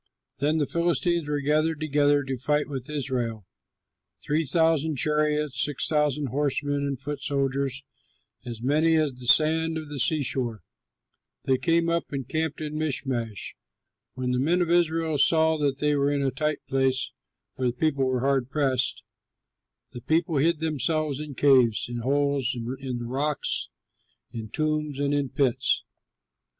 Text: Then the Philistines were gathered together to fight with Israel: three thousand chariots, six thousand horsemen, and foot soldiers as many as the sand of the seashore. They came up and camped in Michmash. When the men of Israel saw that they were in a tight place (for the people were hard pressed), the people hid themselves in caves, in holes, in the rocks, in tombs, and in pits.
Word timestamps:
Then 0.39 0.57
the 0.57 0.65
Philistines 0.65 1.27
were 1.27 1.41
gathered 1.41 1.79
together 1.79 2.23
to 2.23 2.39
fight 2.39 2.67
with 2.67 2.89
Israel: 2.89 3.45
three 4.19 4.45
thousand 4.45 4.95
chariots, 4.95 5.61
six 5.61 5.87
thousand 5.87 6.29
horsemen, 6.29 6.87
and 6.87 6.99
foot 6.99 7.21
soldiers 7.21 7.83
as 8.43 8.63
many 8.63 8.95
as 8.95 9.13
the 9.13 9.27
sand 9.27 9.77
of 9.77 9.89
the 9.89 9.99
seashore. 9.99 10.63
They 11.43 11.59
came 11.59 11.87
up 11.87 12.05
and 12.11 12.27
camped 12.27 12.61
in 12.61 12.79
Michmash. 12.79 13.53
When 14.15 14.31
the 14.31 14.39
men 14.39 14.63
of 14.63 14.71
Israel 14.71 15.19
saw 15.19 15.55
that 15.57 15.77
they 15.77 15.95
were 15.95 16.09
in 16.11 16.23
a 16.23 16.31
tight 16.31 16.65
place 16.67 17.13
(for 17.55 17.67
the 17.67 17.71
people 17.71 18.05
were 18.05 18.21
hard 18.21 18.49
pressed), 18.49 19.03
the 19.91 20.01
people 20.01 20.37
hid 20.37 20.61
themselves 20.61 21.19
in 21.19 21.35
caves, 21.35 21.85
in 21.87 21.97
holes, 21.97 22.55
in 22.79 22.97
the 22.97 23.05
rocks, 23.05 23.69
in 24.31 24.49
tombs, 24.49 24.99
and 24.99 25.13
in 25.13 25.29
pits. 25.29 25.83